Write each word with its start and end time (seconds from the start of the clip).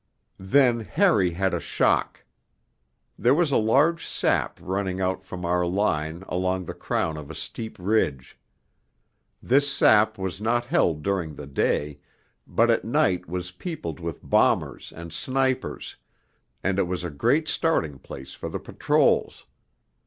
IV 0.39 0.49
Then 0.51 0.79
Harry 0.79 1.29
had 1.29 1.53
a 1.53 1.59
shock. 1.59 2.25
There 3.19 3.35
was 3.35 3.51
a 3.51 3.57
large 3.57 4.03
sap 4.07 4.57
running 4.59 4.99
out 4.99 5.23
from 5.23 5.45
our 5.45 5.63
line 5.63 6.23
along 6.27 6.65
the 6.65 6.73
crown 6.73 7.17
of 7.17 7.29
a 7.29 7.35
steep 7.35 7.77
ridge. 7.77 8.35
This 9.43 9.71
sap 9.71 10.17
was 10.17 10.41
not 10.41 10.65
held 10.65 11.03
during 11.03 11.35
the 11.35 11.45
day, 11.45 11.99
but 12.47 12.71
at 12.71 12.83
night 12.83 13.29
was 13.29 13.51
peopled 13.51 13.99
with 13.99 14.27
bombers 14.27 14.91
and 14.91 15.13
snipers, 15.13 15.97
and 16.63 16.79
it 16.79 16.87
was 16.87 17.03
a 17.03 17.11
great 17.11 17.47
starting 17.47 17.99
place 17.99 18.33
for 18.33 18.49
the 18.49 18.59
patrols. 18.59 19.45